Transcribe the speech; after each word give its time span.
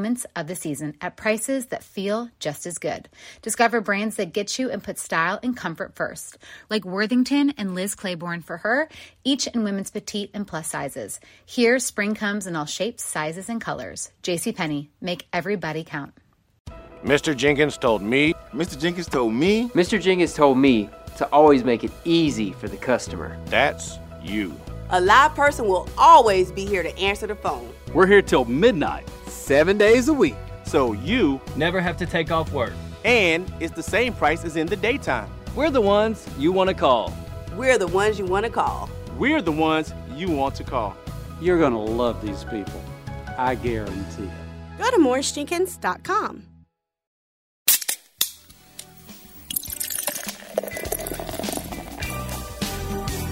moments 0.00 0.24
of 0.34 0.46
the 0.46 0.56
season 0.56 0.94
at 1.02 1.14
prices 1.14 1.66
that 1.66 1.84
feel 1.84 2.30
just 2.38 2.64
as 2.64 2.78
good. 2.78 3.06
Discover 3.42 3.82
brands 3.82 4.16
that 4.16 4.32
get 4.32 4.58
you 4.58 4.70
and 4.70 4.82
put 4.82 4.98
style 4.98 5.38
and 5.42 5.54
comfort 5.54 5.94
first, 5.94 6.38
like 6.70 6.86
Worthington 6.86 7.52
and 7.58 7.74
Liz 7.74 7.94
Claiborne 7.94 8.40
for 8.40 8.56
her, 8.56 8.88
each 9.24 9.46
in 9.48 9.62
women's 9.62 9.90
petite 9.90 10.30
and 10.32 10.46
plus 10.46 10.68
sizes. 10.68 11.20
Here, 11.44 11.78
spring 11.78 12.14
comes 12.14 12.46
in 12.46 12.56
all 12.56 12.64
shapes, 12.64 13.04
sizes, 13.04 13.50
and 13.50 13.60
colors. 13.60 14.10
JCPenney, 14.22 14.88
make 15.02 15.26
everybody 15.34 15.84
count. 15.84 16.14
Mr. 17.04 17.36
Jenkins 17.36 17.76
told 17.76 18.00
me. 18.00 18.32
Mr. 18.54 18.80
Jenkins 18.80 19.06
told 19.06 19.34
me. 19.34 19.68
Mr. 19.74 20.00
Jenkins 20.00 20.32
told 20.32 20.56
me 20.56 20.88
to 21.18 21.26
always 21.26 21.62
make 21.62 21.84
it 21.84 21.92
easy 22.06 22.52
for 22.52 22.68
the 22.68 22.78
customer. 22.78 23.36
That's 23.46 23.98
you. 24.22 24.58
A 24.92 25.00
live 25.00 25.36
person 25.36 25.68
will 25.68 25.88
always 25.96 26.50
be 26.50 26.66
here 26.66 26.82
to 26.82 26.98
answer 26.98 27.26
the 27.26 27.36
phone. 27.36 27.72
We're 27.94 28.08
here 28.08 28.22
till 28.22 28.44
midnight, 28.44 29.08
seven 29.50 29.76
days 29.76 30.06
a 30.06 30.12
week. 30.12 30.36
So 30.62 30.92
you 30.92 31.40
never 31.56 31.80
have 31.80 31.96
to 31.96 32.06
take 32.06 32.30
off 32.30 32.52
work. 32.52 32.72
And 33.04 33.52
it's 33.58 33.74
the 33.74 33.82
same 33.82 34.12
price 34.14 34.44
as 34.44 34.54
in 34.54 34.68
the 34.68 34.76
daytime. 34.76 35.28
We're 35.56 35.70
the 35.70 35.80
ones 35.80 36.24
you 36.38 36.52
want 36.52 36.68
to 36.68 36.74
call. 36.74 37.12
We're 37.56 37.76
the 37.76 37.88
ones 37.88 38.16
you 38.16 38.26
want 38.26 38.46
to 38.46 38.52
call. 38.52 38.88
We're 39.18 39.42
the 39.42 39.50
ones 39.50 39.92
you 40.14 40.30
want 40.30 40.54
to 40.54 40.62
call. 40.62 40.96
You're 41.40 41.58
going 41.58 41.72
to 41.72 41.80
love 41.80 42.22
these 42.22 42.44
people. 42.44 42.80
I 43.36 43.56
guarantee 43.56 44.22
it. 44.22 44.78
Go 44.78 44.88
to 44.88 44.98
morrisjenkins.com. 44.98 46.46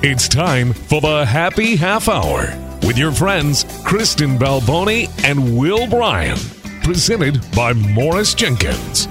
It's 0.03 0.27
time 0.27 0.72
for 0.72 1.00
the 1.00 1.25
Happy 1.25 1.77
Half 1.77 2.08
Hour 2.08 2.58
with 2.88 2.97
your 2.97 3.12
friends 3.12 3.64
Kristen 3.84 4.38
Balboni 4.38 5.08
and 5.24 5.58
Will 5.58 5.86
Bryan. 5.86 6.38
Presented 6.83 7.44
by 7.55 7.72
Morris 7.72 8.34
Jenkins. 8.34 9.08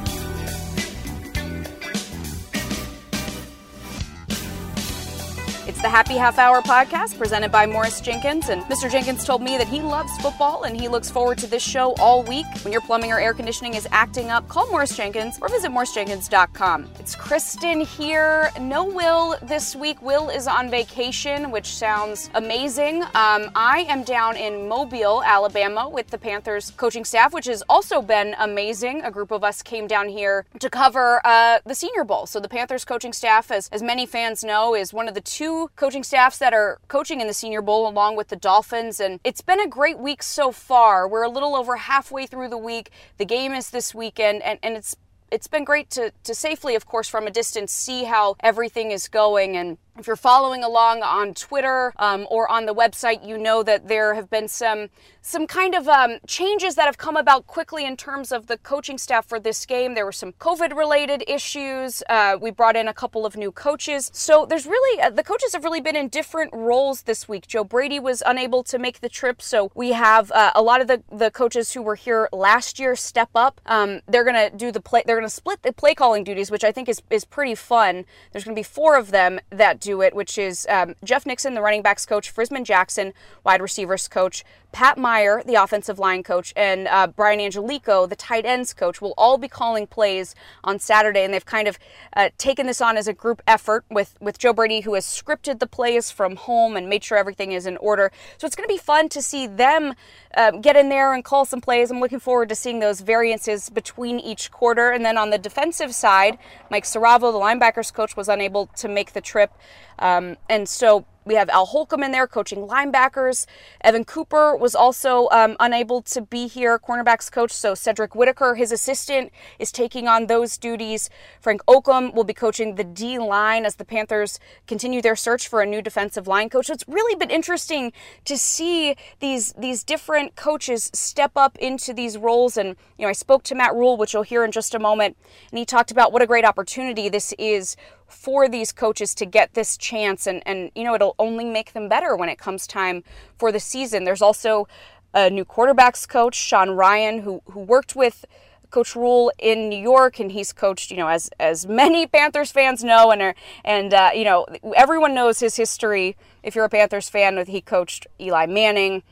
It's 5.77 5.83
the 5.83 5.89
Happy 5.89 6.15
Half 6.15 6.39
Hour 6.39 6.63
podcast 6.63 7.19
presented 7.19 7.51
by 7.51 7.67
Morris 7.67 8.01
Jenkins. 8.01 8.49
And 8.49 8.63
Mr. 8.63 8.89
Jenkins 8.89 9.23
told 9.23 9.43
me 9.43 9.59
that 9.59 9.67
he 9.67 9.79
loves 9.79 10.11
football 10.17 10.63
and 10.63 10.75
he 10.75 10.87
looks 10.87 11.11
forward 11.11 11.37
to 11.37 11.45
this 11.45 11.61
show 11.61 11.93
all 11.99 12.23
week. 12.23 12.47
When 12.63 12.71
your 12.71 12.81
plumbing 12.81 13.11
or 13.11 13.19
air 13.19 13.31
conditioning 13.31 13.75
is 13.75 13.87
acting 13.91 14.31
up, 14.31 14.47
call 14.47 14.65
Morris 14.71 14.97
Jenkins 14.97 15.37
or 15.39 15.49
visit 15.49 15.69
morrisjenkins.com. 15.69 16.89
It's 16.99 17.15
Kristen 17.15 17.81
here. 17.81 18.49
No 18.59 18.85
Will 18.85 19.37
this 19.43 19.75
week. 19.75 20.01
Will 20.01 20.29
is 20.29 20.47
on 20.47 20.71
vacation, 20.71 21.51
which 21.51 21.67
sounds 21.67 22.31
amazing. 22.33 23.03
Um, 23.13 23.51
I 23.53 23.85
am 23.87 24.01
down 24.01 24.35
in 24.35 24.67
Mobile, 24.67 25.21
Alabama, 25.23 25.87
with 25.87 26.07
the 26.07 26.17
Panthers 26.17 26.71
coaching 26.71 27.05
staff, 27.05 27.35
which 27.35 27.45
has 27.45 27.61
also 27.69 28.01
been 28.01 28.35
amazing. 28.39 29.03
A 29.03 29.11
group 29.11 29.29
of 29.29 29.43
us 29.43 29.61
came 29.61 29.85
down 29.85 30.09
here 30.09 30.47
to 30.59 30.71
cover 30.71 31.21
uh, 31.23 31.59
the 31.67 31.75
Senior 31.75 32.03
Bowl. 32.03 32.25
So 32.25 32.39
the 32.39 32.49
Panthers 32.49 32.83
coaching 32.83 33.13
staff, 33.13 33.51
as, 33.51 33.69
as 33.71 33.83
many 33.83 34.07
fans 34.07 34.43
know, 34.43 34.73
is 34.73 34.91
one 34.91 35.07
of 35.07 35.13
the 35.13 35.21
two 35.21 35.66
coaching 35.75 36.03
staffs 36.03 36.37
that 36.39 36.53
are 36.53 36.79
coaching 36.87 37.21
in 37.21 37.27
the 37.27 37.33
Senior 37.33 37.61
Bowl 37.61 37.87
along 37.87 38.15
with 38.15 38.29
the 38.29 38.35
Dolphins. 38.35 38.99
And 38.99 39.19
it's 39.23 39.41
been 39.41 39.59
a 39.59 39.67
great 39.67 39.99
week 39.99 40.23
so 40.23 40.51
far. 40.51 41.07
We're 41.07 41.23
a 41.23 41.29
little 41.29 41.55
over 41.55 41.75
halfway 41.77 42.25
through 42.25 42.49
the 42.49 42.57
week. 42.57 42.91
The 43.17 43.25
game 43.25 43.53
is 43.53 43.69
this 43.69 43.93
weekend, 43.93 44.41
and, 44.43 44.59
and 44.63 44.75
it's 44.75 44.95
it's 45.31 45.47
been 45.47 45.65
great 45.65 45.89
to, 45.89 46.11
to 46.23 46.33
safely, 46.33 46.75
of 46.75 46.85
course, 46.85 47.09
from 47.09 47.27
a 47.27 47.31
distance, 47.31 47.71
see 47.71 48.05
how 48.05 48.35
everything 48.39 48.91
is 48.91 49.07
going. 49.07 49.57
And 49.57 49.77
if 49.99 50.07
you're 50.07 50.15
following 50.15 50.63
along 50.63 51.01
on 51.01 51.33
Twitter 51.33 51.93
um, 51.97 52.27
or 52.29 52.49
on 52.49 52.65
the 52.65 52.73
website, 52.73 53.27
you 53.27 53.37
know 53.37 53.63
that 53.63 53.87
there 53.87 54.13
have 54.13 54.29
been 54.29 54.47
some 54.47 54.89
some 55.21 55.45
kind 55.45 55.75
of 55.75 55.89
um, 55.89 56.19
changes 56.25 56.75
that 56.75 56.85
have 56.85 56.97
come 56.97 57.17
about 57.17 57.47
quickly 57.47 57.85
in 57.85 57.97
terms 57.97 58.31
of 58.31 58.47
the 58.47 58.57
coaching 58.59 58.97
staff 58.97 59.25
for 59.25 59.41
this 59.41 59.65
game. 59.65 59.93
There 59.93 60.05
were 60.05 60.13
some 60.13 60.31
COVID-related 60.31 61.25
issues. 61.27 62.01
Uh, 62.07 62.37
we 62.39 62.49
brought 62.49 62.77
in 62.77 62.87
a 62.87 62.93
couple 62.93 63.25
of 63.25 63.35
new 63.35 63.51
coaches, 63.51 64.09
so 64.13 64.45
there's 64.45 64.65
really 64.65 65.01
uh, 65.01 65.09
the 65.09 65.23
coaches 65.23 65.51
have 65.53 65.65
really 65.65 65.81
been 65.81 65.97
in 65.97 66.07
different 66.07 66.53
roles 66.53 67.01
this 67.01 67.27
week. 67.27 67.47
Joe 67.47 67.63
Brady 67.65 67.99
was 67.99 68.23
unable 68.25 68.63
to 68.63 68.79
make 68.79 69.01
the 69.01 69.09
trip, 69.09 69.41
so 69.41 69.69
we 69.75 69.91
have 69.91 70.31
uh, 70.31 70.51
a 70.55 70.61
lot 70.61 70.79
of 70.79 70.87
the 70.87 71.03
the 71.11 71.31
coaches 71.31 71.73
who 71.73 71.81
were 71.81 71.95
here 71.95 72.29
last 72.31 72.79
year 72.79 72.95
step 72.95 73.29
up. 73.35 73.59
Um, 73.65 74.01
they're 74.07 74.23
gonna 74.23 74.49
do 74.49 74.71
the 74.71 74.81
play. 74.81 75.03
They're 75.05 75.17
gonna 75.17 75.29
split 75.29 75.61
the 75.63 75.73
play 75.73 75.93
calling 75.93 76.23
duties, 76.23 76.49
which 76.51 76.63
I 76.63 76.71
think 76.71 76.87
is 76.87 77.01
is 77.09 77.25
pretty 77.25 77.55
fun. 77.55 78.05
There's 78.31 78.45
gonna 78.45 78.55
be 78.55 78.63
four 78.63 78.97
of 78.97 79.11
them 79.11 79.39
that 79.49 79.81
do 79.87 80.01
it, 80.01 80.13
which 80.13 80.37
is 80.37 80.67
um, 80.69 80.95
Jeff 81.01 81.25
Nixon, 81.25 81.53
the 81.53 81.61
running 81.61 81.81
backs 81.81 82.05
coach, 82.05 82.33
Frisman 82.35 82.65
Jackson, 82.65 83.13
wide 83.45 83.61
receivers 83.61 84.09
coach, 84.09 84.43
Pat 84.77 84.95
Meyer, 84.95 85.41
the 85.43 85.55
offensive 85.55 85.97
line 85.97 86.21
coach, 86.21 86.53
and 86.55 86.87
uh, 86.87 87.07
Brian 87.07 87.39
Angelichio, 87.39 88.07
the 88.07 88.15
tight 88.15 88.45
ends 88.45 88.75
coach, 88.75 89.01
will 89.01 89.15
all 89.17 89.39
be 89.39 89.47
calling 89.47 89.87
plays 89.87 90.35
on 90.63 90.77
Saturday, 90.77 91.23
and 91.23 91.33
they've 91.33 91.43
kind 91.43 91.67
of 91.67 91.79
uh, 92.15 92.29
taken 92.37 92.67
this 92.67 92.79
on 92.79 92.95
as 92.95 93.07
a 93.07 93.13
group 93.13 93.41
effort 93.47 93.85
with 93.89 94.13
with 94.21 94.37
Joe 94.37 94.53
Brady, 94.53 94.81
who 94.81 94.93
has 94.93 95.03
scripted 95.03 95.57
the 95.57 95.65
plays 95.65 96.11
from 96.11 96.35
home 96.35 96.75
and 96.75 96.87
made 96.87 97.03
sure 97.03 97.17
everything 97.17 97.53
is 97.53 97.65
in 97.65 97.75
order. 97.77 98.11
So 98.37 98.45
it's 98.45 98.55
going 98.55 98.69
to 98.69 98.71
be 98.71 98.77
fun 98.77 99.09
to 99.09 99.19
see 99.19 99.47
them 99.47 99.95
uh, 100.35 100.51
get 100.51 100.75
in 100.75 100.89
there 100.89 101.11
and 101.11 101.23
call 101.23 101.43
some 101.45 101.59
plays. 101.59 101.89
I'm 101.89 101.99
looking 101.99 102.19
forward 102.19 102.49
to 102.49 102.55
seeing 102.55 102.77
those 102.77 103.01
variances 103.01 103.71
between 103.71 104.19
each 104.19 104.51
quarter, 104.51 104.91
and 104.91 105.03
then 105.03 105.17
on 105.17 105.31
the 105.31 105.39
defensive 105.39 105.95
side, 105.95 106.37
Mike 106.69 106.83
Siravo, 106.83 107.31
the 107.31 107.39
linebackers 107.39 107.91
coach, 107.91 108.15
was 108.15 108.29
unable 108.29 108.67
to 108.75 108.87
make 108.87 109.13
the 109.13 109.21
trip, 109.21 109.51
um, 109.97 110.37
and 110.47 110.69
so 110.69 111.07
we 111.27 111.35
have 111.35 111.49
Al 111.49 111.65
Holcomb 111.65 112.03
in 112.03 112.11
there 112.11 112.25
coaching 112.25 112.59
linebackers. 112.59 113.45
Evan 113.81 114.05
Cooper 114.05 114.55
was 114.55 114.73
also 114.73 115.27
um, 115.29 115.57
unable 115.59 116.01
to 116.03 116.21
be 116.21 116.47
here, 116.47 116.79
cornerbacks 116.79 117.29
coach. 117.29 117.51
So 117.51 117.75
Cedric 117.75 118.15
Whitaker, 118.15 118.55
his 118.55 118.71
assistant, 118.71 119.31
is 119.59 119.71
taking 119.71 120.07
on 120.07 120.27
those 120.27 120.57
duties. 120.57 121.09
Frank 121.41 121.61
Okam 121.67 122.13
will 122.13 122.23
be 122.23 122.33
coaching 122.33 122.75
the 122.75 122.83
D 122.85 123.19
line 123.19 123.65
as 123.65 123.75
the 123.75 123.85
Panthers 123.85 124.39
continue 124.67 125.01
their 125.01 125.15
search 125.15 125.47
for 125.47 125.61
a 125.61 125.65
new 125.65 125.81
defensive 125.81 126.27
line 126.27 126.49
coach. 126.49 126.67
So 126.67 126.73
it's 126.73 126.85
really 126.87 127.15
been 127.15 127.29
interesting 127.29 127.91
to 128.25 128.37
see 128.37 128.95
these 129.19 129.53
these 129.57 129.83
different 129.83 130.35
coaches 130.35 130.89
step 130.93 131.31
up 131.35 131.57
into 131.57 131.93
these 131.93 132.17
roles. 132.17 132.55
And 132.55 132.69
you 132.97 133.03
know, 133.03 133.09
I 133.09 133.13
spoke 133.13 133.43
to 133.43 133.55
Matt 133.55 133.75
Rhule, 133.75 133.97
which 133.97 134.13
you'll 134.13 134.23
hear 134.23 134.45
in 134.45 134.51
just 134.51 134.73
a 134.73 134.79
moment, 134.79 135.17
and 135.51 135.59
he 135.59 135.65
talked 135.65 135.91
about 135.91 136.13
what 136.13 136.21
a 136.21 136.27
great 136.27 136.45
opportunity 136.45 137.09
this 137.09 137.33
is 137.37 137.75
for 138.07 138.47
these 138.47 138.71
coaches 138.71 139.13
to 139.15 139.25
get 139.25 139.53
this 139.53 139.77
chance 139.77 140.27
and, 140.27 140.41
and 140.45 140.71
you 140.75 140.83
know 140.83 140.95
it'll 140.95 141.15
only 141.19 141.45
make 141.45 141.73
them 141.73 141.89
better 141.89 142.15
when 142.15 142.29
it 142.29 142.37
comes 142.37 142.65
time 142.65 143.03
for 143.37 143.51
the 143.51 143.59
season. 143.59 144.03
There's 144.03 144.21
also 144.21 144.67
a 145.13 145.29
new 145.29 145.45
quarterbacks 145.45 146.07
coach 146.07 146.35
sean 146.35 146.71
Ryan 146.71 147.21
who, 147.21 147.41
who 147.51 147.59
worked 147.59 147.95
with 147.95 148.25
coach 148.69 148.95
Rhule 148.95 149.31
in 149.39 149.69
new 149.69 149.81
york 149.81 150.19
and 150.19 150.33
he's 150.33 150.51
coached 150.51 150.91
you 150.91 150.97
know 150.97 151.07
as 151.07 151.29
as 151.39 151.65
many 151.65 152.05
panthers 152.15 152.51
fans 152.51 152.83
know 152.83 153.11
and 153.11 153.21
are, 153.21 153.35
and 153.63 153.93
uh, 153.93 154.11
you 154.13 154.25
know 154.25 154.45
everyone 154.75 155.13
knows 155.13 155.39
his 155.39 155.55
history. 155.55 156.15
If 156.43 156.55
you're 156.55 156.65
a 156.65 156.69
panthers 156.69 157.09
fan 157.09 157.43
he 157.45 157.61
coached 157.61 158.07
eli 158.19 158.45
manning 158.45 159.03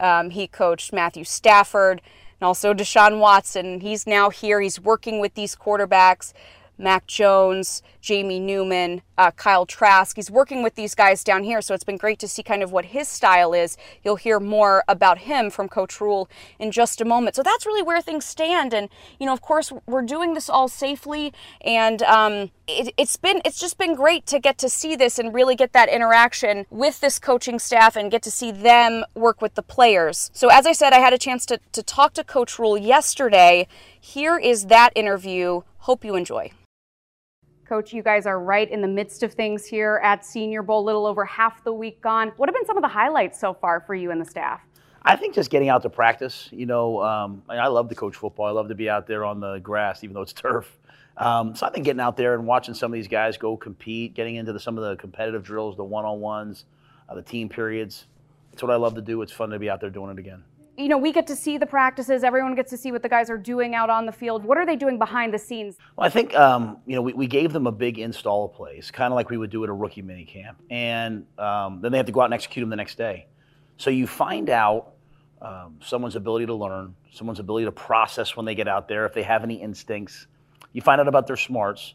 um, 0.00 0.30
he 0.30 0.46
coached 0.46 0.92
matthew 0.92 1.24
stafford 1.24 2.02
and 2.40 2.46
also 2.46 2.72
deshaun 2.72 3.18
watson. 3.18 3.80
He's 3.80 4.06
now 4.06 4.30
here. 4.30 4.60
He's 4.60 4.80
working 4.80 5.20
with 5.20 5.34
these 5.34 5.56
quarterbacks 5.56 6.32
Mac 6.78 7.06
Jones, 7.06 7.82
Jamie 8.00 8.40
Newman, 8.40 9.02
uh, 9.18 9.32
Kyle 9.32 9.66
Trask. 9.66 10.16
He's 10.16 10.30
working 10.30 10.62
with 10.62 10.76
these 10.76 10.94
guys 10.94 11.24
down 11.24 11.42
here, 11.42 11.60
so 11.60 11.74
it's 11.74 11.84
been 11.84 11.96
great 11.96 12.18
to 12.20 12.28
see 12.28 12.42
kind 12.42 12.62
of 12.62 12.70
what 12.70 12.86
his 12.86 13.08
style 13.08 13.52
is. 13.52 13.76
You'll 14.04 14.16
hear 14.16 14.38
more 14.38 14.84
about 14.88 15.18
him 15.18 15.50
from 15.50 15.68
Coach 15.68 16.00
Rhule 16.00 16.30
in 16.58 16.70
just 16.70 17.00
a 17.00 17.04
moment. 17.04 17.36
So 17.36 17.42
that's 17.42 17.66
really 17.66 17.82
where 17.82 18.00
things 18.00 18.24
stand. 18.24 18.72
And, 18.72 18.88
you 19.18 19.26
know, 19.26 19.32
of 19.32 19.40
course, 19.40 19.72
we're 19.86 20.02
doing 20.02 20.34
this 20.34 20.48
all 20.48 20.68
safely. 20.68 21.32
And 21.62 22.02
um, 22.02 22.50
it, 22.68 22.94
it's 22.96 23.16
been, 23.16 23.42
it's 23.44 23.58
just 23.58 23.76
been 23.76 23.94
great 23.94 24.24
to 24.26 24.38
get 24.38 24.56
to 24.58 24.68
see 24.68 24.94
this 24.94 25.18
and 25.18 25.34
really 25.34 25.56
get 25.56 25.72
that 25.72 25.88
interaction 25.88 26.66
with 26.70 27.00
this 27.00 27.18
coaching 27.18 27.58
staff 27.58 27.96
and 27.96 28.10
get 28.10 28.22
to 28.22 28.30
see 28.30 28.52
them 28.52 29.04
work 29.14 29.42
with 29.42 29.54
the 29.54 29.62
players. 29.62 30.30
So, 30.32 30.48
as 30.48 30.64
I 30.66 30.72
said, 30.72 30.92
I 30.92 31.00
had 31.00 31.12
a 31.12 31.18
chance 31.18 31.44
to, 31.46 31.58
to 31.72 31.82
talk 31.82 32.14
to 32.14 32.24
Coach 32.24 32.58
Rhule 32.58 32.78
yesterday. 32.78 33.66
Here 34.00 34.38
is 34.38 34.66
that 34.66 34.92
interview. 34.94 35.62
Hope 35.78 36.04
you 36.04 36.14
enjoy. 36.14 36.52
Coach, 37.68 37.92
you 37.92 38.02
guys 38.02 38.24
are 38.24 38.40
right 38.40 38.70
in 38.70 38.80
the 38.80 38.88
midst 38.88 39.22
of 39.22 39.34
things 39.34 39.66
here 39.66 40.00
at 40.02 40.24
Senior 40.24 40.62
Bowl, 40.62 40.82
little 40.82 41.04
over 41.04 41.22
half 41.26 41.62
the 41.64 41.72
week 41.72 42.00
gone. 42.00 42.32
What 42.38 42.48
have 42.48 42.54
been 42.54 42.64
some 42.64 42.78
of 42.78 42.82
the 42.82 42.88
highlights 42.88 43.38
so 43.38 43.52
far 43.52 43.80
for 43.80 43.94
you 43.94 44.10
and 44.10 44.18
the 44.18 44.24
staff? 44.24 44.62
I 45.02 45.16
think 45.16 45.34
just 45.34 45.50
getting 45.50 45.68
out 45.68 45.82
to 45.82 45.90
practice. 45.90 46.48
You 46.50 46.64
know, 46.64 47.02
um, 47.02 47.42
I 47.46 47.66
love 47.66 47.90
to 47.90 47.94
coach 47.94 48.16
football. 48.16 48.46
I 48.46 48.52
love 48.52 48.68
to 48.68 48.74
be 48.74 48.88
out 48.88 49.06
there 49.06 49.22
on 49.26 49.38
the 49.40 49.58
grass, 49.58 50.02
even 50.02 50.14
though 50.14 50.22
it's 50.22 50.32
turf. 50.34 50.78
Um, 51.18 51.54
so 51.54 51.66
I 51.66 51.70
think 51.70 51.84
getting 51.84 52.00
out 52.00 52.16
there 52.16 52.32
and 52.32 52.46
watching 52.46 52.72
some 52.72 52.90
of 52.90 52.94
these 52.94 53.08
guys 53.08 53.36
go 53.36 53.54
compete, 53.54 54.14
getting 54.14 54.36
into 54.36 54.54
the, 54.54 54.60
some 54.60 54.78
of 54.78 54.84
the 54.84 54.96
competitive 54.96 55.42
drills, 55.42 55.76
the 55.76 55.84
one-on-ones, 55.84 56.64
uh, 57.06 57.16
the 57.16 57.22
team 57.22 57.50
periods. 57.50 58.06
It's 58.54 58.62
what 58.62 58.72
I 58.72 58.76
love 58.76 58.94
to 58.94 59.02
do. 59.02 59.20
It's 59.20 59.32
fun 59.32 59.50
to 59.50 59.58
be 59.58 59.68
out 59.68 59.82
there 59.82 59.90
doing 59.90 60.10
it 60.10 60.18
again 60.18 60.42
you 60.78 60.88
know, 60.88 60.96
we 60.96 61.12
get 61.12 61.26
to 61.26 61.34
see 61.34 61.58
the 61.58 61.66
practices. 61.66 62.22
Everyone 62.22 62.54
gets 62.54 62.70
to 62.70 62.76
see 62.76 62.92
what 62.92 63.02
the 63.02 63.08
guys 63.08 63.28
are 63.28 63.36
doing 63.36 63.74
out 63.74 63.90
on 63.90 64.06
the 64.06 64.12
field. 64.12 64.44
What 64.44 64.56
are 64.56 64.64
they 64.64 64.76
doing 64.76 64.96
behind 64.96 65.34
the 65.34 65.38
scenes? 65.38 65.76
Well, 65.96 66.06
I 66.06 66.10
think, 66.10 66.34
um, 66.36 66.78
you 66.86 66.94
know, 66.94 67.02
we, 67.02 67.12
we 67.14 67.26
gave 67.26 67.52
them 67.52 67.66
a 67.66 67.72
big 67.72 67.98
install 67.98 68.48
place, 68.48 68.92
kind 68.92 69.12
of 69.12 69.16
like 69.16 69.28
we 69.28 69.36
would 69.36 69.50
do 69.50 69.64
at 69.64 69.70
a 69.70 69.72
rookie 69.72 70.02
mini 70.02 70.24
camp. 70.24 70.62
And 70.70 71.26
um, 71.36 71.80
then 71.80 71.90
they 71.90 71.98
have 71.98 72.06
to 72.06 72.12
go 72.12 72.20
out 72.20 72.26
and 72.26 72.34
execute 72.34 72.62
them 72.62 72.70
the 72.70 72.76
next 72.76 72.96
day. 72.96 73.26
So 73.76 73.90
you 73.90 74.06
find 74.06 74.48
out 74.50 74.92
um, 75.42 75.80
someone's 75.80 76.14
ability 76.14 76.46
to 76.46 76.54
learn, 76.54 76.94
someone's 77.12 77.40
ability 77.40 77.64
to 77.64 77.72
process 77.72 78.36
when 78.36 78.46
they 78.46 78.54
get 78.54 78.68
out 78.68 78.86
there, 78.86 79.04
if 79.04 79.14
they 79.14 79.24
have 79.24 79.42
any 79.42 79.60
instincts. 79.60 80.28
You 80.72 80.80
find 80.80 81.00
out 81.00 81.08
about 81.08 81.26
their 81.26 81.36
smarts. 81.36 81.94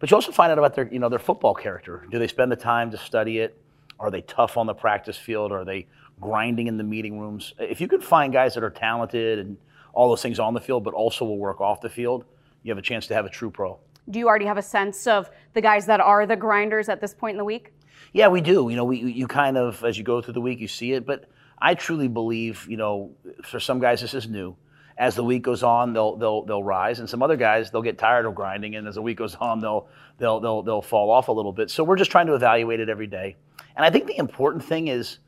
But 0.00 0.10
you 0.10 0.14
also 0.14 0.32
find 0.32 0.52
out 0.52 0.58
about 0.58 0.74
their, 0.74 0.86
you 0.92 0.98
know, 0.98 1.08
their 1.08 1.18
football 1.18 1.54
character. 1.54 2.06
Do 2.10 2.18
they 2.18 2.28
spend 2.28 2.52
the 2.52 2.56
time 2.56 2.90
to 2.90 2.98
study 2.98 3.38
it? 3.38 3.58
Are 3.98 4.10
they 4.10 4.20
tough 4.20 4.56
on 4.56 4.66
the 4.66 4.74
practice 4.74 5.16
field? 5.16 5.50
Are 5.50 5.64
they 5.64 5.86
grinding 6.20 6.66
in 6.66 6.76
the 6.76 6.84
meeting 6.84 7.18
rooms. 7.18 7.54
If 7.58 7.80
you 7.80 7.88
can 7.88 8.00
find 8.00 8.32
guys 8.32 8.54
that 8.54 8.64
are 8.64 8.70
talented 8.70 9.38
and 9.38 9.56
all 9.92 10.08
those 10.08 10.22
things 10.22 10.38
on 10.38 10.54
the 10.54 10.60
field, 10.60 10.84
but 10.84 10.94
also 10.94 11.24
will 11.24 11.38
work 11.38 11.60
off 11.60 11.80
the 11.80 11.88
field, 11.88 12.24
you 12.62 12.70
have 12.70 12.78
a 12.78 12.82
chance 12.82 13.06
to 13.08 13.14
have 13.14 13.24
a 13.24 13.30
true 13.30 13.50
pro. 13.50 13.78
Do 14.10 14.18
you 14.18 14.28
already 14.28 14.46
have 14.46 14.58
a 14.58 14.62
sense 14.62 15.06
of 15.06 15.30
the 15.54 15.60
guys 15.60 15.86
that 15.86 16.00
are 16.00 16.26
the 16.26 16.36
grinders 16.36 16.88
at 16.88 17.00
this 17.00 17.14
point 17.14 17.34
in 17.34 17.38
the 17.38 17.44
week? 17.44 17.72
Yeah, 18.12 18.28
we 18.28 18.40
do. 18.40 18.68
You 18.70 18.76
know, 18.76 18.84
we 18.84 18.98
you 18.98 19.26
kind 19.26 19.58
of 19.58 19.84
as 19.84 19.98
you 19.98 20.04
go 20.04 20.22
through 20.22 20.34
the 20.34 20.40
week, 20.40 20.60
you 20.60 20.68
see 20.68 20.92
it. 20.92 21.04
But 21.04 21.28
I 21.58 21.74
truly 21.74 22.08
believe, 22.08 22.66
you 22.68 22.76
know, 22.76 23.12
for 23.42 23.60
some 23.60 23.80
guys 23.80 24.00
this 24.00 24.14
is 24.14 24.28
new. 24.28 24.56
As 24.96 25.14
the 25.14 25.22
week 25.22 25.42
goes 25.42 25.62
on, 25.62 25.92
they'll 25.92 26.16
they'll 26.16 26.44
they'll 26.44 26.62
rise, 26.62 27.00
and 27.00 27.08
some 27.08 27.22
other 27.22 27.36
guys 27.36 27.70
they'll 27.70 27.82
get 27.82 27.98
tired 27.98 28.26
of 28.26 28.34
grinding, 28.34 28.74
and 28.76 28.88
as 28.88 28.96
the 28.96 29.02
week 29.02 29.18
goes 29.18 29.34
on, 29.36 29.60
they'll 29.60 29.88
they'll 30.18 30.40
they'll 30.40 30.62
they'll 30.62 30.82
fall 30.82 31.10
off 31.10 31.28
a 31.28 31.32
little 31.32 31.52
bit. 31.52 31.70
So 31.70 31.84
we're 31.84 31.96
just 31.96 32.10
trying 32.10 32.26
to 32.26 32.34
evaluate 32.34 32.80
it 32.80 32.88
every 32.88 33.06
day. 33.06 33.36
And 33.76 33.84
I 33.84 33.90
think 33.90 34.06
the 34.06 34.18
important 34.18 34.64
thing 34.64 34.88
is 34.88 35.18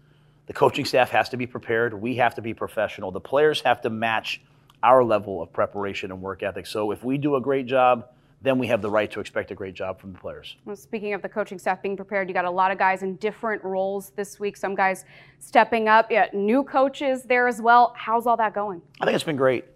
the 0.50 0.54
coaching 0.54 0.84
staff 0.84 1.10
has 1.10 1.28
to 1.28 1.36
be 1.36 1.46
prepared. 1.46 1.94
We 1.94 2.16
have 2.16 2.34
to 2.34 2.42
be 2.42 2.54
professional. 2.54 3.12
The 3.12 3.20
players 3.20 3.60
have 3.60 3.80
to 3.82 3.88
match 3.88 4.40
our 4.82 5.04
level 5.04 5.40
of 5.40 5.52
preparation 5.52 6.10
and 6.10 6.20
work 6.20 6.42
ethic. 6.42 6.66
So 6.66 6.90
if 6.90 7.04
we 7.04 7.18
do 7.18 7.36
a 7.36 7.40
great 7.40 7.66
job, 7.66 8.08
then 8.42 8.58
we 8.58 8.66
have 8.66 8.82
the 8.82 8.90
right 8.90 9.08
to 9.12 9.20
expect 9.20 9.52
a 9.52 9.54
great 9.54 9.74
job 9.74 10.00
from 10.00 10.12
the 10.12 10.18
players. 10.18 10.56
Well, 10.64 10.74
speaking 10.74 11.14
of 11.14 11.22
the 11.22 11.28
coaching 11.28 11.56
staff 11.56 11.80
being 11.80 11.96
prepared, 11.96 12.26
you 12.26 12.34
got 12.34 12.46
a 12.46 12.50
lot 12.50 12.72
of 12.72 12.78
guys 12.78 13.04
in 13.04 13.14
different 13.18 13.62
roles 13.62 14.10
this 14.16 14.40
week. 14.40 14.56
Some 14.56 14.74
guys 14.74 15.04
stepping 15.38 15.86
up, 15.86 16.10
yeah, 16.10 16.26
new 16.32 16.64
coaches 16.64 17.22
there 17.22 17.46
as 17.46 17.62
well. 17.62 17.94
How's 17.96 18.26
all 18.26 18.36
that 18.38 18.52
going? 18.52 18.82
I 19.00 19.04
think 19.04 19.14
it's 19.14 19.22
been 19.22 19.36
great. 19.36 19.66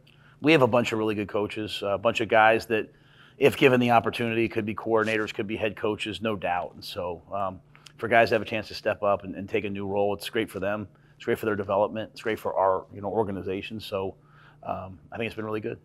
We 0.41 0.50
have 0.50 0.62
a 0.62 0.67
bunch 0.67 0.91
of 0.91 0.99
really 0.99 1.15
good 1.15 1.29
coaches, 1.29 1.85
a 1.87 1.99
bunch 1.99 2.21
of 2.21 2.29
guys 2.29 2.67
that, 2.67 2.88
if 3.38 3.56
given 3.56 3.79
the 3.79 3.93
opportunity, 3.93 4.49
could 4.49 4.67
be 4.67 4.75
coordinators, 4.75 5.32
could 5.32 5.47
be 5.47 5.56
head 5.56 5.76
coaches, 5.76 6.21
no 6.21 6.35
doubt. 6.35 6.73
And 6.75 6.85
so, 6.85 7.23
um, 7.32 7.61
for 7.96 8.08
guys 8.08 8.31
to 8.31 8.35
have 8.35 8.43
a 8.43 8.46
chance 8.46 8.69
to 8.69 8.75
step 8.75 9.02
up 9.02 9.25
and, 9.25 9.35
and, 9.35 9.49
take 9.49 9.64
a 9.64 9.70
new 9.70 9.87
role. 9.87 10.14
It's 10.14 10.29
great 10.29 10.50
for 10.50 10.61
them. 10.61 10.88
It's 11.17 11.25
great 11.25 11.38
for 11.38 11.46
their 11.46 11.56
development. 11.56 12.11
It's 12.12 12.23
great 12.23 12.38
for 12.38 12.55
our 12.55 12.87
you 12.93 13.00
know 13.00 13.08
organization. 13.08 13.81
So 13.81 14.17
um, 14.62 14.99
I 15.12 15.17
think 15.17 15.26
it's 15.26 15.37
been 15.37 15.44
really 15.44 15.61
good. 15.61 15.79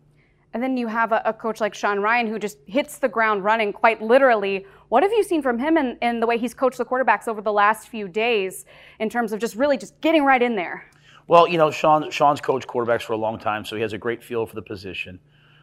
And 0.52 0.62
then 0.62 0.76
you 0.76 0.88
have 0.88 1.12
a, 1.12 1.22
a, 1.24 1.32
coach 1.32 1.60
like 1.60 1.74
Sean 1.74 2.00
Ryan 2.00 2.26
who 2.26 2.38
just 2.38 2.58
hits 2.66 2.98
the 2.98 3.08
ground 3.08 3.44
running 3.44 3.72
quite 3.72 4.02
literally. 4.02 4.66
What 4.88 5.04
have 5.04 5.12
you 5.12 5.22
seen 5.22 5.42
from 5.42 5.60
him 5.60 5.76
in, 5.76 5.96
in 6.02 6.18
the 6.18 6.26
way 6.26 6.38
he's 6.38 6.54
coached 6.54 6.78
the 6.78 6.84
quarterbacks 6.84 7.28
over 7.28 7.40
the 7.40 7.52
last 7.52 7.88
few 7.88 8.08
days 8.08 8.64
in 8.98 9.08
terms 9.08 9.32
of 9.32 9.38
just 9.38 9.54
really 9.54 9.76
just 9.76 10.00
getting 10.00 10.24
right 10.24 10.42
in 10.42 10.56
there? 10.56 10.90
Well, 11.28 11.46
you 11.46 11.58
know, 11.58 11.70
Sean, 11.70 12.10
Sean's 12.10 12.40
coached 12.40 12.66
quarterbacks 12.66 13.02
for 13.02 13.12
a 13.12 13.16
long 13.16 13.38
time, 13.38 13.64
so 13.64 13.76
he 13.76 13.82
has 13.82 13.92
a 13.92 13.98
great 13.98 14.24
feel 14.24 14.46
for 14.46 14.56
the 14.56 14.62
position. 14.62 15.20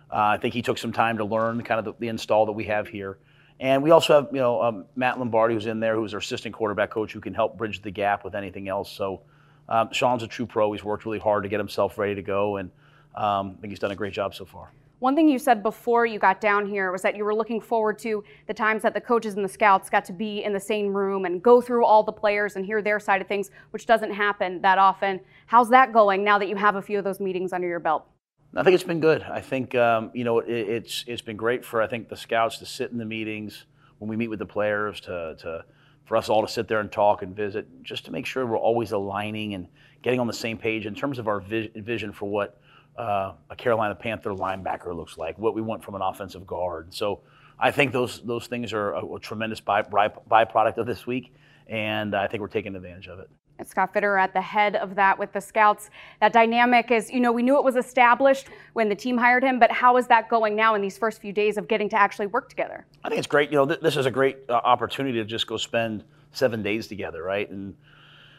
Uh, 0.10 0.16
I 0.16 0.38
think 0.38 0.54
he 0.54 0.62
took 0.62 0.78
some 0.78 0.94
time 0.94 1.18
to 1.18 1.26
learn 1.26 1.62
kind 1.64 1.80
of 1.80 1.84
the, 1.86 1.94
the 2.00 2.08
install 2.08 2.46
that 2.46 2.54
we 2.54 2.64
have 2.66 2.88
here. 2.88 3.18
And 3.60 3.82
we 3.82 3.92
also 3.92 4.14
have, 4.14 4.28
you 4.32 4.40
know, 4.40 4.62
um, 4.62 4.86
Matt 4.96 5.18
Lombardi 5.18 5.56
who's 5.56 5.66
in 5.66 5.80
there, 5.80 5.96
who's 5.96 6.14
our 6.14 6.20
assistant 6.20 6.54
quarterback 6.54 6.92
coach, 6.92 7.12
who 7.12 7.20
can 7.20 7.34
help 7.34 7.58
bridge 7.58 7.82
the 7.82 7.92
gap 7.92 8.24
with 8.24 8.36
anything 8.36 8.68
else. 8.68 8.92
So 8.92 9.22
um, 9.68 9.92
Sean's 9.92 10.24
a 10.24 10.28
true 10.28 10.46
pro. 10.46 10.72
He's 10.72 10.84
worked 10.84 11.06
really 11.06 11.20
hard 11.20 11.44
to 11.44 11.50
get 11.50 11.60
himself 11.60 11.98
ready 11.98 12.16
to 12.16 12.22
go, 12.22 12.58
and 12.58 12.70
um, 13.16 13.56
I 13.58 13.62
think 13.62 13.72
he's 13.72 13.80
done 13.80 13.92
a 13.92 13.96
great 13.96 14.14
job 14.14 14.36
so 14.36 14.46
far. 14.46 14.72
One 15.00 15.16
thing 15.16 15.30
you 15.30 15.38
said 15.38 15.62
before 15.62 16.08
you 16.08 16.18
got 16.18 16.42
down 16.42 16.68
here 16.68 16.92
was 16.92 17.04
that 17.04 17.16
you 17.16 17.24
were 17.24 17.36
looking 17.36 17.62
forward 17.62 18.00
to 18.00 18.24
the 18.48 18.54
times 18.54 18.82
that 18.82 18.96
the 18.96 19.02
coaches 19.02 19.36
and 19.36 19.46
the 19.46 19.50
scouts 19.50 19.92
got 19.92 20.04
to 20.06 20.14
be 20.14 20.44
in 20.44 20.54
the 20.54 20.60
same 20.60 20.92
room 20.92 21.26
and 21.26 21.44
go 21.44 21.62
through 21.62 21.86
all 21.86 22.02
the 22.02 22.12
players 22.12 22.56
and 22.56 22.66
hear 22.66 22.82
their 22.82 23.00
side 23.00 23.22
of 23.22 23.28
things, 23.28 23.52
which 23.70 23.86
doesn't 23.86 24.12
happen 24.12 24.60
that 24.62 24.80
often. 24.80 25.20
How's 25.46 25.70
that 25.70 25.94
going 25.94 26.24
now 26.24 26.40
that 26.40 26.48
you 26.48 26.56
have 26.56 26.78
a 26.78 26.82
few 26.82 26.98
of 26.98 27.04
those 27.04 27.20
meetings 27.20 27.54
under 27.54 27.68
your 27.68 27.80
belt? 27.80 28.08
I 28.56 28.64
think 28.64 28.74
it's 28.74 28.84
been 28.84 29.00
good. 29.00 29.24
I 29.24 29.42
think 29.42 29.76
um, 29.76 30.12
you 30.14 30.24
know 30.24 30.40
it, 30.40 30.50
it's 30.50 31.04
it's 31.08 31.22
been 31.22 31.38
great 31.38 31.66
for 31.66 31.82
I 31.82 31.88
think 31.88 32.10
the 32.10 32.18
scouts 32.18 32.58
to 32.60 32.66
sit 32.66 32.92
in 32.92 32.98
the 32.98 33.06
meetings 33.06 33.66
when 34.00 34.10
we 34.10 34.16
meet 34.16 34.30
with 34.30 34.40
the 34.40 34.46
players 34.46 35.00
to, 35.02 35.36
to 35.40 35.66
for 36.06 36.16
us 36.16 36.30
all 36.30 36.42
to 36.42 36.48
sit 36.48 36.68
there 36.68 36.80
and 36.80 36.92
talk 36.92 37.22
and 37.22 37.36
visit, 37.36 37.68
just 37.84 38.06
to 38.06 38.12
make 38.12 38.26
sure 38.26 38.46
we're 38.46 38.58
always 38.58 38.92
aligning 38.94 39.54
and 39.54 39.68
getting 40.02 40.20
on 40.20 40.28
the 40.28 40.34
same 40.34 40.58
page 40.58 40.86
in 40.86 40.96
terms 40.96 41.20
of 41.20 41.28
our 41.28 41.42
vision 41.42 42.14
for 42.14 42.30
what 42.30 42.62
uh, 42.98 43.34
a 43.50 43.56
Carolina 43.56 43.94
Panther 43.94 44.32
linebacker 44.32 44.96
looks 44.96 45.18
like, 45.18 45.38
what 45.38 45.54
we 45.54 45.62
want 45.62 45.84
from 45.84 45.96
an 45.96 46.02
offensive 46.02 46.48
guard. 46.48 46.94
So 46.94 47.22
I 47.60 47.72
think 47.72 47.92
those 47.92 48.22
those 48.22 48.48
things 48.48 48.74
are 48.74 48.94
a, 48.94 49.16
a 49.16 49.20
tremendous 49.20 49.60
by, 49.60 49.82
by, 49.82 50.10
byproduct 50.10 50.78
of 50.78 50.86
this 50.86 51.06
week, 51.06 51.34
and 51.68 52.16
I 52.16 52.28
think 52.28 52.42
we're 52.42 52.48
taking 52.48 52.76
advantage 52.76 53.08
of 53.08 53.20
it. 53.20 53.30
Scott 53.66 53.94
Fitterer 53.94 54.22
at 54.22 54.34
the 54.34 54.42
head 54.42 54.76
of 54.76 54.96
that 54.96 55.18
with 55.18 55.32
the 55.34 55.42
scouts. 55.42 55.90
That 56.20 56.34
dynamic 56.34 56.92
is, 56.92 57.12
you 57.12 57.20
know, 57.20 57.32
we 57.32 57.44
knew 57.44 57.58
it 57.58 57.64
was 57.64 57.76
established 57.76 58.48
when 58.74 58.90
the 58.90 58.96
team 58.96 59.18
hired 59.18 59.44
him, 59.44 59.60
but 59.60 59.72
how 59.72 59.98
is 59.98 60.08
that 60.08 60.30
going 60.30 60.56
now 60.56 60.76
in 60.76 60.82
these 60.82 60.98
first 60.98 61.22
few 61.22 61.34
days 61.34 61.58
of 61.58 61.68
getting 61.68 61.90
to 61.90 62.00
actually 62.00 62.28
work 62.28 62.50
together? 62.50 62.86
I 63.04 63.10
think 63.10 63.20
it's 63.20 63.28
great. 63.28 63.50
You 63.52 63.58
know, 63.58 63.66
th- 63.66 63.82
this 63.82 63.98
is 63.98 64.06
a 64.06 64.12
great 64.12 64.38
uh, 64.50 64.54
opportunity 64.54 65.18
to 65.18 65.26
just 65.26 65.48
go 65.48 65.58
spend 65.58 66.04
seven 66.32 66.62
days 66.62 66.88
together, 66.88 67.24
right? 67.24 67.50
And 67.50 67.76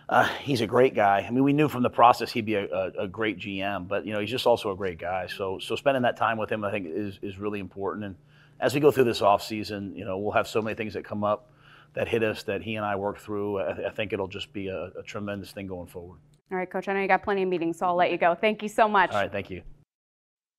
uh, 0.09 0.27
he's 0.41 0.61
a 0.61 0.67
great 0.67 0.95
guy. 0.95 1.25
I 1.27 1.31
mean, 1.31 1.45
we 1.45 1.53
knew 1.53 1.69
from 1.69 1.83
the 1.83 1.91
process 1.91 2.31
he'd 2.33 2.47
be 2.47 2.55
a, 2.55 2.67
a, 2.67 2.93
a, 3.01 3.09
great 3.09 3.39
GM, 3.39 3.87
but 3.89 4.07
you 4.07 4.13
know, 4.13 4.21
he's 4.21 4.31
just 4.31 4.47
also 4.47 4.71
a 4.71 4.77
great 4.77 4.99
guy. 4.99 5.27
So, 5.27 5.59
so 5.59 5.77
spending 5.77 6.03
that 6.03 6.17
time 6.17 6.39
with 6.39 6.51
him, 6.51 6.65
I 6.65 6.71
think, 6.71 6.87
is 6.89 7.19
is 7.21 7.39
really 7.39 7.61
important. 7.61 8.05
And 8.07 8.17
as 8.59 8.73
we 8.73 8.81
go 8.81 8.91
through 8.91 9.05
this 9.05 9.21
off 9.21 9.43
season, 9.43 9.95
you 9.95 10.07
know, 10.07 10.17
we'll 10.19 10.33
have 10.33 10.49
so 10.49 10.63
many 10.63 10.75
things 10.75 10.95
that 10.95 11.05
come 11.05 11.25
up 11.25 11.51
that 11.95 12.09
hit 12.09 12.23
us 12.23 12.43
that 12.45 12.63
he 12.63 12.77
and 12.77 12.85
I 12.85 12.97
worked 12.97 13.21
through. 13.21 13.59
I, 13.59 13.89
I 13.89 13.91
think 13.91 14.13
it'll 14.13 14.29
just 14.29 14.53
be 14.53 14.69
a, 14.69 14.91
a 14.99 15.03
tremendous 15.05 15.51
thing 15.51 15.67
going 15.67 15.89
forward. 15.89 16.19
All 16.51 16.59
right, 16.59 16.71
Coach. 16.71 16.89
I 16.89 16.95
know 16.95 17.01
you 17.01 17.09
got 17.09 17.23
plenty 17.23 17.43
of 17.43 17.49
meetings, 17.49 17.79
so 17.79 17.87
I'll 17.87 17.97
let 17.97 18.11
you 18.11 18.19
go. 18.19 18.35
Thank 18.35 18.63
you 18.63 18.69
so 18.69 18.89
much. 18.89 19.11
All 19.11 19.21
right, 19.21 19.31
thank 19.31 19.51
you. 19.51 19.63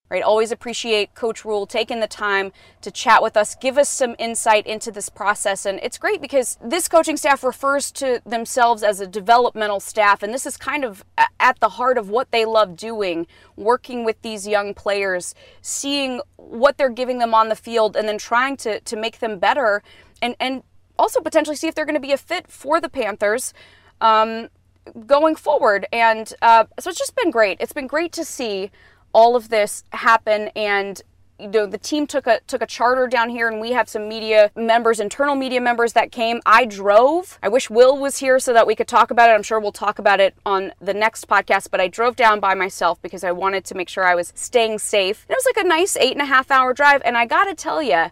Right, 0.09 0.23
always 0.23 0.51
appreciate 0.51 1.13
Coach 1.13 1.45
Rhule 1.45 1.67
taking 1.67 1.99
the 1.99 2.07
time 2.07 2.51
to 2.81 2.89
chat 2.89 3.21
with 3.21 3.37
us, 3.37 3.53
give 3.53 3.77
us 3.77 3.87
some 3.87 4.15
insight 4.17 4.65
into 4.65 4.91
this 4.91 5.07
process. 5.07 5.67
And 5.67 5.79
it's 5.83 5.99
great 5.99 6.19
because 6.19 6.57
this 6.65 6.87
coaching 6.87 7.15
staff 7.15 7.43
refers 7.43 7.91
to 7.91 8.19
themselves 8.25 8.81
as 8.81 8.99
a 8.99 9.05
developmental 9.05 9.79
staff. 9.79 10.23
And 10.23 10.33
this 10.33 10.47
is 10.47 10.57
kind 10.57 10.83
of 10.83 11.05
at 11.39 11.59
the 11.59 11.69
heart 11.69 11.99
of 11.99 12.09
what 12.09 12.31
they 12.31 12.43
love 12.43 12.75
doing, 12.75 13.27
working 13.55 14.03
with 14.03 14.19
these 14.23 14.47
young 14.47 14.73
players, 14.73 15.35
seeing 15.61 16.21
what 16.37 16.79
they're 16.79 16.89
giving 16.89 17.19
them 17.19 17.35
on 17.35 17.49
the 17.49 17.55
field, 17.55 17.95
and 17.95 18.07
then 18.07 18.17
trying 18.17 18.57
to, 18.57 18.79
to 18.79 18.95
make 18.95 19.19
them 19.19 19.37
better 19.37 19.83
and, 20.23 20.35
and 20.39 20.63
also 20.99 21.21
potentially 21.21 21.55
see 21.55 21.67
if 21.67 21.73
they're 21.73 21.85
going 21.85 21.95
to 21.95 21.99
be 22.01 22.11
a 22.11 22.17
fit 22.17 22.47
for 22.47 22.79
the 22.79 22.89
Panthers 22.89 23.53
um, 24.01 24.49
going 25.07 25.35
forward. 25.35 25.87
And 25.91 26.31
uh, 26.41 26.65
so 26.79 26.89
it's 26.89 26.99
just 26.99 27.15
been 27.15 27.31
great. 27.31 27.57
It's 27.59 27.73
been 27.73 27.87
great 27.87 28.11
to 28.13 28.25
see 28.25 28.69
all 29.13 29.35
of 29.35 29.49
this 29.49 29.83
happen 29.93 30.49
and 30.55 31.01
you 31.39 31.47
know 31.47 31.65
the 31.65 31.77
team 31.77 32.05
took 32.05 32.27
a 32.27 32.41
took 32.47 32.61
a 32.61 32.65
charter 32.67 33.07
down 33.07 33.29
here 33.29 33.47
and 33.47 33.59
we 33.59 33.71
have 33.71 33.89
some 33.89 34.07
media 34.07 34.51
members 34.55 34.99
internal 34.99 35.33
media 35.35 35.59
members 35.59 35.93
that 35.93 36.11
came 36.11 36.41
i 36.45 36.63
drove 36.65 37.39
i 37.41 37.47
wish 37.47 37.69
will 37.71 37.97
was 37.97 38.17
here 38.17 38.39
so 38.39 38.53
that 38.53 38.67
we 38.67 38.75
could 38.75 38.89
talk 38.89 39.09
about 39.09 39.29
it 39.29 39.33
i'm 39.33 39.41
sure 39.41 39.59
we'll 39.59 39.71
talk 39.71 39.97
about 39.97 40.19
it 40.19 40.35
on 40.45 40.71
the 40.79 40.93
next 40.93 41.27
podcast 41.27 41.71
but 41.71 41.79
i 41.79 41.87
drove 41.87 42.15
down 42.15 42.39
by 42.41 42.53
myself 42.53 43.01
because 43.01 43.23
i 43.23 43.31
wanted 43.31 43.63
to 43.63 43.73
make 43.73 43.87
sure 43.89 44.05
i 44.05 44.13
was 44.13 44.31
staying 44.35 44.77
safe 44.77 45.25
it 45.29 45.33
was 45.33 45.45
like 45.45 45.65
a 45.65 45.67
nice 45.67 45.95
eight 45.95 46.11
and 46.11 46.21
a 46.21 46.25
half 46.25 46.51
hour 46.51 46.71
drive 46.73 47.01
and 47.05 47.17
i 47.17 47.25
gotta 47.25 47.55
tell 47.55 47.81
you 47.81 48.11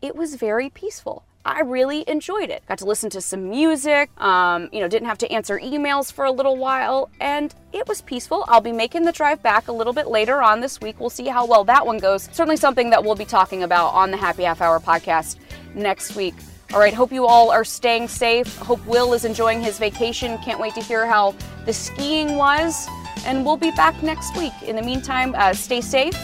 it 0.00 0.14
was 0.14 0.36
very 0.36 0.70
peaceful. 0.70 1.24
I 1.48 1.60
really 1.60 2.04
enjoyed 2.08 2.50
it. 2.50 2.62
Got 2.66 2.78
to 2.78 2.84
listen 2.84 3.08
to 3.10 3.20
some 3.20 3.48
music, 3.48 4.10
um, 4.20 4.68
you 4.72 4.80
know, 4.80 4.88
didn't 4.88 5.08
have 5.08 5.18
to 5.18 5.32
answer 5.32 5.58
emails 5.58 6.12
for 6.12 6.24
a 6.24 6.30
little 6.30 6.56
while, 6.56 7.10
and 7.20 7.54
it 7.72 7.88
was 7.88 8.02
peaceful. 8.02 8.44
I'll 8.48 8.60
be 8.60 8.72
making 8.72 9.04
the 9.04 9.12
drive 9.12 9.42
back 9.42 9.68
a 9.68 9.72
little 9.72 9.92
bit 9.92 10.08
later 10.08 10.42
on 10.42 10.60
this 10.60 10.80
week. 10.80 11.00
We'll 11.00 11.10
see 11.10 11.26
how 11.26 11.46
well 11.46 11.64
that 11.64 11.86
one 11.86 11.98
goes. 11.98 12.28
Certainly 12.32 12.56
something 12.56 12.90
that 12.90 13.02
we'll 13.02 13.14
be 13.14 13.24
talking 13.24 13.62
about 13.62 13.94
on 13.94 14.10
the 14.10 14.16
Happy 14.16 14.42
Half 14.42 14.60
Hour 14.60 14.78
podcast 14.78 15.36
next 15.74 16.14
week. 16.16 16.34
All 16.74 16.80
right, 16.80 16.92
hope 16.92 17.12
you 17.12 17.26
all 17.26 17.50
are 17.50 17.64
staying 17.64 18.08
safe. 18.08 18.58
Hope 18.58 18.84
Will 18.86 19.14
is 19.14 19.24
enjoying 19.24 19.62
his 19.62 19.78
vacation. 19.78 20.36
Can't 20.38 20.60
wait 20.60 20.74
to 20.74 20.82
hear 20.82 21.06
how 21.06 21.34
the 21.64 21.72
skiing 21.72 22.36
was. 22.36 22.86
And 23.24 23.44
we'll 23.44 23.56
be 23.56 23.70
back 23.70 24.02
next 24.02 24.36
week. 24.36 24.52
In 24.62 24.76
the 24.76 24.82
meantime, 24.82 25.34
uh, 25.36 25.54
stay 25.54 25.80
safe. 25.80 26.16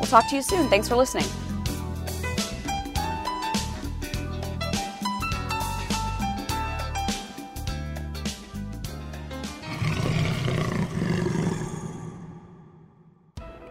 We'll 0.00 0.08
talk 0.08 0.28
to 0.30 0.36
you 0.36 0.42
soon. 0.42 0.68
Thanks 0.68 0.88
for 0.88 0.96
listening. 0.96 1.26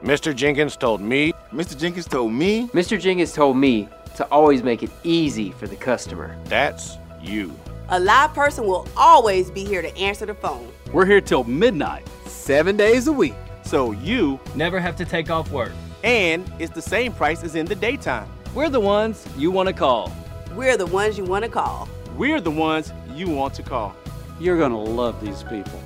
Mr. 0.09 0.35
Jenkins 0.35 0.75
told 0.75 1.01
me. 1.01 1.33
Mr. 1.53 1.77
Jenkins 1.77 2.07
told 2.07 2.33
me. 2.33 2.67
Mr. 2.69 2.99
Jenkins 2.99 3.31
told 3.31 3.55
me 3.55 3.87
to 4.15 4.27
always 4.31 4.63
make 4.63 4.81
it 4.81 4.89
easy 5.03 5.51
for 5.51 5.67
the 5.67 5.75
customer. 5.75 6.35
That's 6.45 6.97
you. 7.21 7.55
A 7.89 7.99
live 7.99 8.33
person 8.33 8.65
will 8.65 8.87
always 8.97 9.51
be 9.51 9.63
here 9.63 9.83
to 9.83 9.95
answer 9.95 10.25
the 10.25 10.33
phone. 10.33 10.67
We're 10.91 11.05
here 11.05 11.21
till 11.21 11.43
midnight. 11.43 12.07
Seven 12.25 12.75
days 12.75 13.07
a 13.07 13.11
week. 13.11 13.35
So 13.61 13.91
you 13.91 14.39
never 14.55 14.79
have 14.79 14.95
to 14.95 15.05
take 15.05 15.29
off 15.29 15.51
work. 15.51 15.73
And 16.03 16.51
it's 16.57 16.73
the 16.73 16.81
same 16.81 17.13
price 17.13 17.43
as 17.43 17.53
in 17.53 17.67
the 17.67 17.75
daytime. 17.75 18.27
We're 18.55 18.69
the 18.69 18.79
ones 18.79 19.27
you 19.37 19.51
want 19.51 19.67
to 19.67 19.73
call. 19.73 20.11
We're 20.55 20.75
the 20.75 20.87
ones 20.87 21.19
you 21.19 21.23
want 21.23 21.45
to 21.45 21.51
call. 21.51 21.87
We're 22.17 22.41
the 22.41 22.49
ones 22.49 22.91
you 23.13 23.29
want 23.29 23.53
to 23.53 23.61
call. 23.61 23.95
You're 24.39 24.57
going 24.57 24.71
to 24.71 24.77
love 24.77 25.21
these 25.21 25.43
people. 25.43 25.79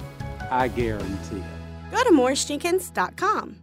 I 0.49 0.69
guarantee 0.69 1.39
it. 1.39 1.91
Go 1.91 2.01
to 2.01 2.11
morrisjenkins.com. 2.11 3.62